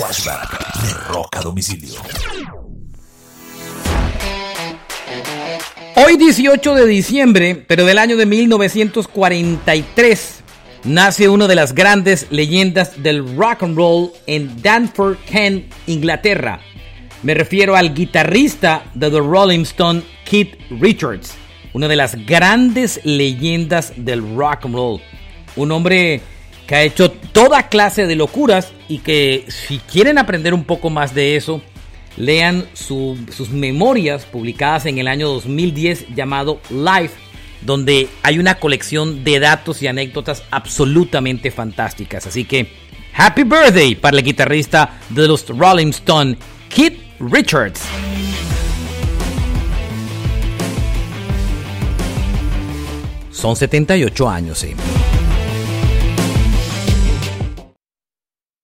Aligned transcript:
Flashback 0.00 0.56
de 0.82 0.88
a 1.30 1.40
Domicilio. 1.42 2.00
Hoy 5.94 6.16
18 6.16 6.74
de 6.74 6.86
diciembre, 6.86 7.62
pero 7.68 7.84
del 7.84 7.98
año 7.98 8.16
de 8.16 8.24
1943, 8.24 10.42
nace 10.84 11.28
una 11.28 11.46
de 11.46 11.54
las 11.54 11.74
grandes 11.74 12.28
leyendas 12.30 13.02
del 13.02 13.36
rock 13.36 13.64
and 13.64 13.76
roll 13.76 14.10
en 14.26 14.62
Danford, 14.62 15.18
Kent, 15.26 15.70
Inglaterra. 15.86 16.62
Me 17.22 17.34
refiero 17.34 17.76
al 17.76 17.92
guitarrista 17.92 18.84
de 18.94 19.10
The 19.10 19.18
Rolling 19.18 19.64
Stone, 19.64 20.00
Keith 20.24 20.56
Richards, 20.80 21.34
una 21.74 21.88
de 21.88 21.96
las 21.96 22.14
grandes 22.24 23.02
leyendas 23.04 23.92
del 23.96 24.34
rock 24.34 24.64
and 24.64 24.74
roll. 24.74 25.02
Un 25.56 25.72
hombre 25.72 26.22
que 26.70 26.76
ha 26.76 26.82
hecho 26.84 27.10
toda 27.10 27.68
clase 27.68 28.06
de 28.06 28.14
locuras 28.14 28.70
y 28.88 28.98
que 28.98 29.44
si 29.48 29.78
quieren 29.78 30.18
aprender 30.18 30.54
un 30.54 30.62
poco 30.62 30.88
más 30.88 31.16
de 31.16 31.34
eso, 31.34 31.60
lean 32.16 32.64
sus 32.74 33.50
memorias 33.50 34.24
publicadas 34.24 34.86
en 34.86 34.98
el 34.98 35.08
año 35.08 35.30
2010 35.30 36.14
llamado 36.14 36.60
Life, 36.70 37.14
donde 37.62 38.06
hay 38.22 38.38
una 38.38 38.60
colección 38.60 39.24
de 39.24 39.40
datos 39.40 39.82
y 39.82 39.88
anécdotas 39.88 40.44
absolutamente 40.52 41.50
fantásticas. 41.50 42.28
Así 42.28 42.44
que, 42.44 42.70
happy 43.16 43.42
birthday 43.42 43.96
para 43.96 44.18
el 44.18 44.22
guitarrista 44.22 45.00
de 45.08 45.26
los 45.26 45.48
Rolling 45.48 45.88
Stone, 45.88 46.36
Keith 46.68 47.00
Richards. 47.18 47.80
Son 53.32 53.56
78 53.56 54.30
años, 54.30 54.60
sí. 54.60 54.76